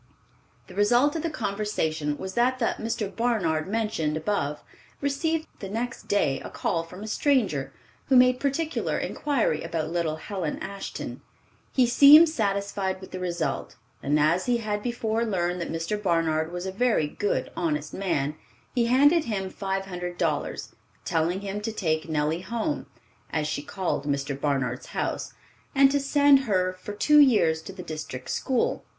[0.65, 3.15] The result of the conversation was that the Mr.
[3.15, 4.63] Barnard mentioned above
[4.99, 7.71] received the next day a call from a stranger,
[8.07, 11.21] who made particular inquiry about little Helen Ashton.
[11.71, 16.01] He seemed satisfied with the result, and as he had before learned that Mr.
[16.01, 18.33] Barnard was a very good, honest man,
[18.73, 20.73] he handed him five hundred dollars,
[21.05, 24.41] telling him to take Nellie home—as she called Mr.
[24.41, 28.83] Barnard's house—and to send her for two years to the district school.